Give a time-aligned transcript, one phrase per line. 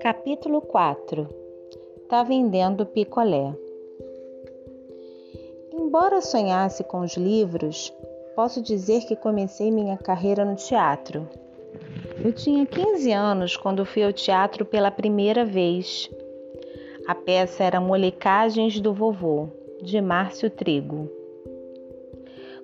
[0.00, 1.28] Capítulo 4
[2.08, 3.54] Tá vendendo picolé.
[5.72, 7.92] Embora sonhasse com os livros,
[8.34, 11.28] posso dizer que comecei minha carreira no teatro.
[12.24, 16.10] Eu tinha 15 anos quando fui ao teatro pela primeira vez.
[17.06, 19.48] A peça era Molecagens do Vovô,
[19.82, 21.10] de Márcio Trigo.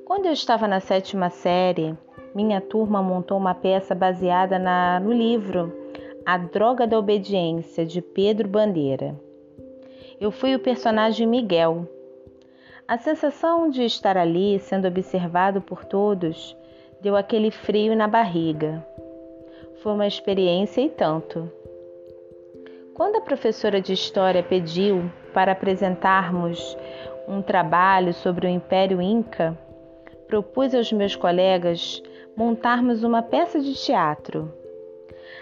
[0.07, 1.97] Quando eu estava na sétima série,
[2.37, 5.73] minha turma montou uma peça baseada na, no livro
[6.27, 9.19] a Droga da Obediência, de Pedro Bandeira.
[10.21, 11.89] Eu fui o personagem Miguel.
[12.87, 16.55] A sensação de estar ali, sendo observado por todos,
[17.01, 18.87] deu aquele frio na barriga.
[19.77, 21.51] Foi uma experiência e tanto.
[22.93, 26.77] Quando a professora de História pediu para apresentarmos
[27.27, 29.57] um trabalho sobre o Império Inca,
[30.29, 32.03] propus aos meus colegas
[32.37, 34.53] montarmos uma peça de teatro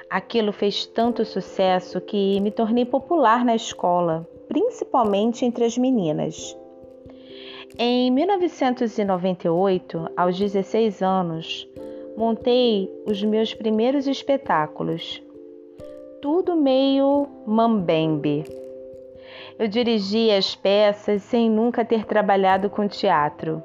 [0.09, 6.57] Aquilo fez tanto sucesso que me tornei popular na escola, principalmente entre as meninas.
[7.77, 11.69] Em 1998, aos 16 anos,
[12.17, 15.21] montei os meus primeiros espetáculos.
[16.23, 18.45] Tudo meio mambembe.
[19.59, 23.61] Eu dirigia as peças sem nunca ter trabalhado com teatro.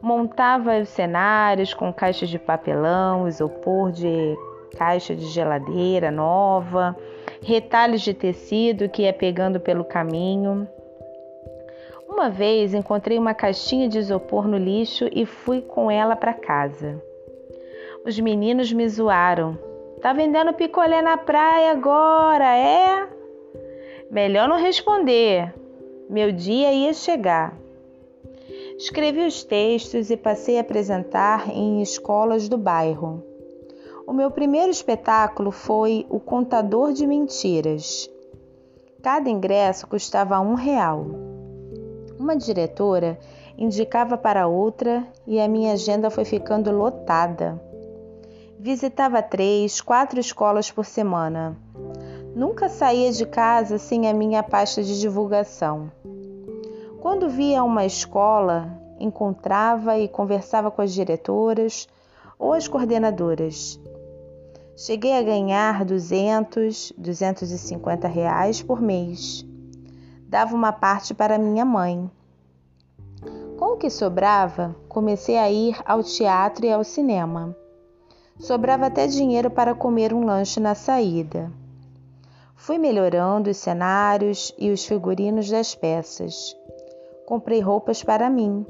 [0.00, 4.36] Montava os cenários com caixas de papelão, isopor de
[4.76, 6.96] caixa de geladeira nova,
[7.42, 10.68] retalhos de tecido que ia pegando pelo caminho.
[12.08, 17.02] Uma vez encontrei uma caixinha de isopor no lixo e fui com ela para casa.
[18.04, 19.58] Os meninos me zoaram.
[20.00, 23.08] Tá vendendo picolé na praia agora, é?
[24.10, 25.52] Melhor não responder.
[26.08, 27.65] Meu dia ia chegar.
[28.78, 33.24] Escrevi os textos e passei a apresentar em escolas do bairro.
[34.06, 38.10] O meu primeiro espetáculo foi O Contador de Mentiras.
[39.02, 41.06] Cada ingresso custava um real.
[42.20, 43.18] Uma diretora
[43.56, 47.58] indicava para outra e a minha agenda foi ficando lotada.
[48.58, 51.56] Visitava três, quatro escolas por semana.
[52.34, 55.90] Nunca saía de casa sem a minha pasta de divulgação.
[57.06, 58.68] Quando via uma escola,
[58.98, 61.86] encontrava e conversava com as diretoras
[62.36, 63.78] ou as coordenadoras.
[64.76, 69.46] Cheguei a ganhar 200, 250 reais por mês.
[70.28, 72.10] Dava uma parte para minha mãe.
[73.56, 77.56] Com o que sobrava, comecei a ir ao teatro e ao cinema.
[78.40, 81.52] Sobrava até dinheiro para comer um lanche na saída.
[82.56, 86.56] Fui melhorando os cenários e os figurinos das peças.
[87.26, 88.64] Comprei roupas para mim.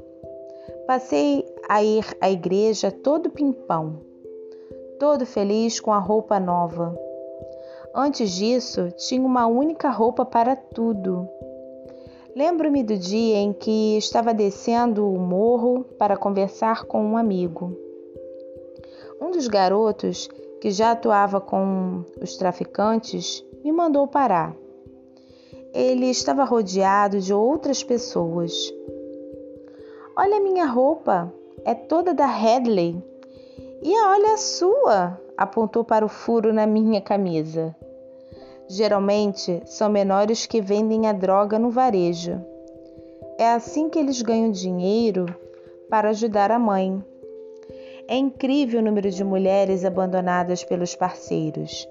[0.85, 4.07] Passei a ir à igreja todo pimpão
[4.97, 6.97] todo feliz com a roupa nova.
[7.93, 11.27] Antes disso, tinha uma única roupa para tudo.
[12.35, 17.75] Lembro-me do dia em que estava descendo o morro para conversar com um amigo.
[19.19, 20.27] Um dos garotos,
[20.61, 24.55] que já atuava com os traficantes, me mandou parar.
[25.79, 28.51] Ele estava rodeado de outras pessoas.
[30.17, 31.31] Olha minha roupa,
[31.63, 32.99] é toda da Headley.
[33.83, 37.75] E olha a sua, apontou para o furo na minha camisa.
[38.67, 42.43] Geralmente são menores que vendem a droga no varejo.
[43.37, 45.27] É assim que eles ganham dinheiro
[45.91, 47.05] para ajudar a mãe.
[48.07, 51.87] É incrível o número de mulheres abandonadas pelos parceiros.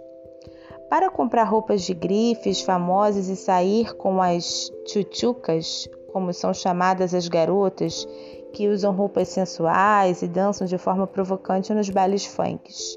[0.88, 7.28] Para comprar roupas de grifes famosas e sair com as tchutchucas, como são chamadas as
[7.28, 8.06] garotas,
[8.52, 12.96] que usam roupas sensuais e dançam de forma provocante nos bailes funks,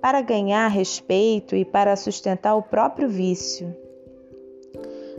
[0.00, 3.74] para ganhar respeito e para sustentar o próprio vício.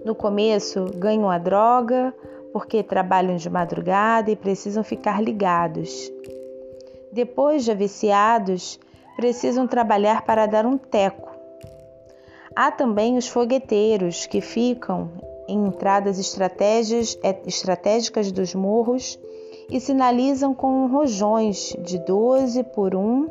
[0.05, 2.13] No começo, ganham a droga
[2.53, 6.11] porque trabalham de madrugada e precisam ficar ligados.
[7.11, 8.79] Depois, já viciados,
[9.15, 11.28] precisam trabalhar para dar um teco.
[12.61, 15.09] Há também os fogueteiros que ficam
[15.47, 19.17] em entradas estratégicas dos morros
[19.71, 23.29] e sinalizam com rojões de 12 por 1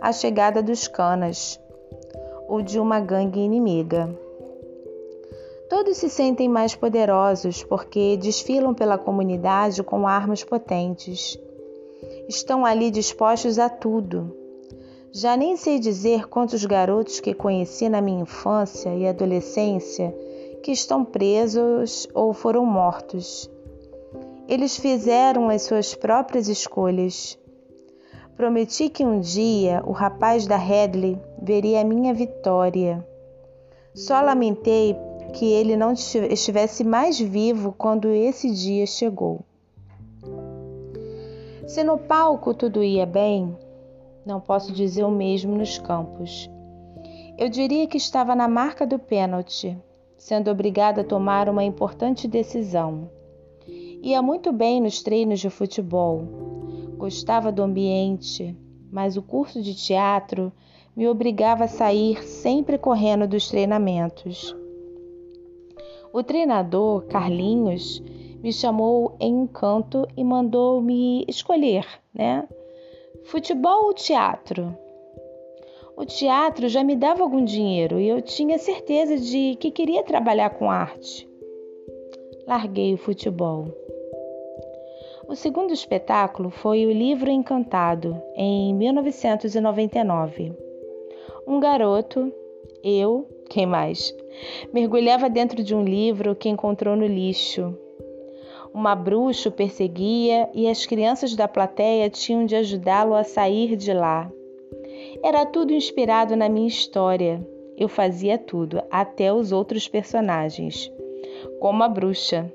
[0.00, 1.60] a chegada dos canas
[2.48, 4.18] ou de uma gangue inimiga.
[5.68, 11.38] Todos se sentem mais poderosos porque desfilam pela comunidade com armas potentes.
[12.26, 14.39] Estão ali dispostos a tudo.
[15.12, 20.14] Já nem sei dizer quantos garotos que conheci na minha infância e adolescência
[20.62, 23.50] que estão presos ou foram mortos
[24.50, 27.38] eles fizeram as suas próprias escolhas.
[28.36, 33.06] Prometi que um dia o rapaz da Headley veria a minha vitória.
[33.94, 34.96] Só lamentei
[35.34, 39.44] que ele não estivesse mais vivo quando esse dia chegou.
[41.68, 43.56] Se no palco tudo ia bem,
[44.24, 46.50] não posso dizer o mesmo nos campos.
[47.38, 49.76] Eu diria que estava na marca do pênalti,
[50.18, 53.10] sendo obrigada a tomar uma importante decisão.
[54.02, 56.22] Ia muito bem nos treinos de futebol,
[56.96, 58.56] gostava do ambiente,
[58.92, 60.52] mas o curso de teatro
[60.94, 64.54] me obrigava a sair sempre correndo dos treinamentos.
[66.12, 68.02] O treinador, Carlinhos,
[68.42, 72.48] me chamou em um canto e mandou me escolher, né?
[73.24, 74.76] Futebol ou teatro?
[75.96, 80.50] O teatro já me dava algum dinheiro e eu tinha certeza de que queria trabalhar
[80.50, 81.28] com arte.
[82.46, 83.66] Larguei o futebol.
[85.28, 90.52] O segundo espetáculo foi O Livro Encantado, em 1999.
[91.46, 92.32] Um garoto,
[92.82, 94.14] eu, quem mais,
[94.72, 97.76] mergulhava dentro de um livro que encontrou no lixo
[98.72, 103.92] uma bruxa o perseguia e as crianças da plateia tinham de ajudá-lo a sair de
[103.92, 104.30] lá.
[105.22, 107.44] Era tudo inspirado na minha história.
[107.76, 110.90] Eu fazia tudo, até os outros personagens,
[111.58, 112.52] como a bruxa.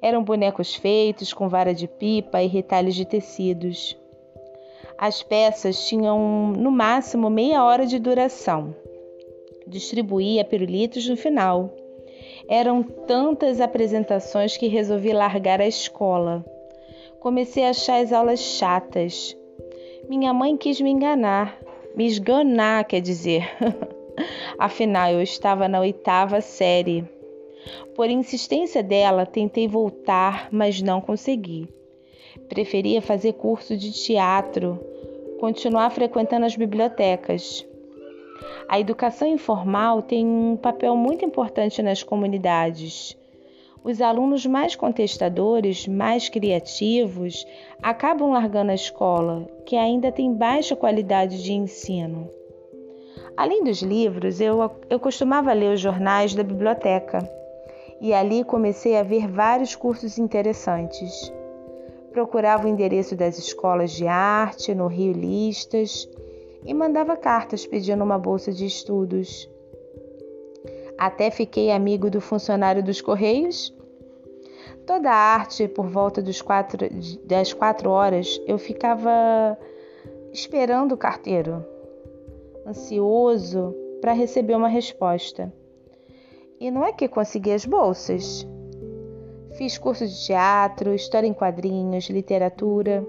[0.00, 3.96] Eram bonecos feitos com vara de pipa e retalhos de tecidos.
[4.96, 8.74] As peças tinham no máximo meia hora de duração.
[9.66, 11.70] Distribuía pirulitos no final.
[12.48, 16.42] Eram tantas apresentações que resolvi largar a escola.
[17.20, 19.36] Comecei a achar as aulas chatas.
[20.08, 21.58] Minha mãe quis me enganar,
[21.94, 23.50] me esganar, quer dizer.
[24.58, 27.04] Afinal, eu estava na oitava série.
[27.94, 31.68] Por insistência dela, tentei voltar, mas não consegui.
[32.48, 34.80] Preferia fazer curso de teatro,
[35.38, 37.66] continuar frequentando as bibliotecas.
[38.68, 43.16] A educação informal tem um papel muito importante nas comunidades.
[43.82, 47.46] Os alunos mais contestadores, mais criativos,
[47.82, 52.28] acabam largando a escola, que ainda tem baixa qualidade de ensino.
[53.36, 57.18] Além dos livros, eu, eu costumava ler os jornais da biblioteca
[58.00, 61.32] e ali comecei a ver vários cursos interessantes.
[62.12, 66.08] Procurava o endereço das escolas de arte no Rio Listas
[66.64, 69.48] e mandava cartas pedindo uma bolsa de estudos.
[70.98, 73.74] Até fiquei amigo do funcionário dos Correios.
[74.86, 76.78] Toda a arte, por volta quatro,
[77.24, 79.56] das quatro horas, eu ficava
[80.32, 81.64] esperando o carteiro,
[82.66, 85.52] ansioso para receber uma resposta.
[86.60, 88.46] E não é que consegui as bolsas.
[89.56, 93.06] Fiz curso de teatro, história em quadrinhos, literatura.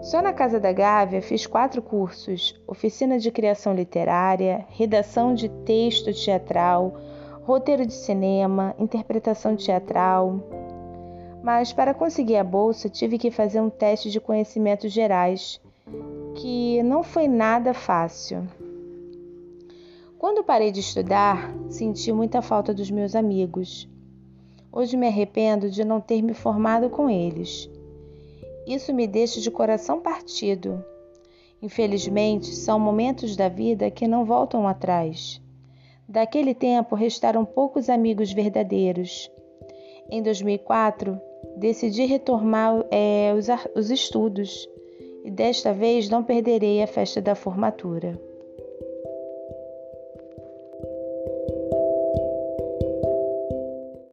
[0.00, 6.12] Só na Casa da Gávea fiz quatro cursos: oficina de criação literária, redação de texto
[6.12, 6.94] teatral,
[7.42, 10.40] roteiro de cinema, interpretação teatral.
[11.42, 15.60] Mas para conseguir a bolsa tive que fazer um teste de conhecimentos gerais,
[16.36, 18.46] que não foi nada fácil.
[20.18, 23.88] Quando parei de estudar, senti muita falta dos meus amigos.
[24.70, 27.70] Hoje me arrependo de não ter me formado com eles.
[28.68, 30.84] Isso me deixa de coração partido.
[31.62, 35.40] Infelizmente, são momentos da vida que não voltam atrás.
[36.06, 39.30] Daquele tempo restaram poucos amigos verdadeiros.
[40.10, 41.18] Em 2004,
[41.56, 44.68] decidi retomar é, os, os estudos
[45.24, 48.20] e desta vez não perderei a festa da formatura.